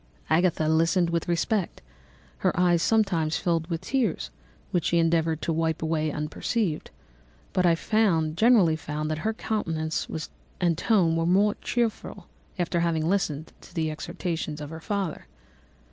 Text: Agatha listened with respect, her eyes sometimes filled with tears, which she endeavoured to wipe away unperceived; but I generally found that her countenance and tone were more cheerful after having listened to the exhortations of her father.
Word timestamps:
Agatha 0.31 0.67
listened 0.67 1.11
with 1.11 1.27
respect, 1.27 1.79
her 2.39 2.59
eyes 2.59 2.81
sometimes 2.81 3.37
filled 3.37 3.67
with 3.69 3.81
tears, 3.81 4.31
which 4.71 4.85
she 4.85 4.97
endeavoured 4.97 5.43
to 5.43 5.53
wipe 5.53 5.79
away 5.83 6.11
unperceived; 6.11 6.89
but 7.53 7.67
I 7.67 7.75
generally 8.33 8.75
found 8.75 9.11
that 9.11 9.19
her 9.19 9.33
countenance 9.35 10.07
and 10.59 10.75
tone 10.75 11.15
were 11.15 11.27
more 11.27 11.53
cheerful 11.61 12.25
after 12.57 12.79
having 12.79 13.07
listened 13.07 13.53
to 13.61 13.75
the 13.75 13.91
exhortations 13.91 14.59
of 14.59 14.71
her 14.71 14.81
father. 14.81 15.27